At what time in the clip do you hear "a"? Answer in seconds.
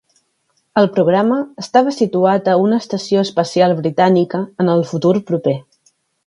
2.53-2.55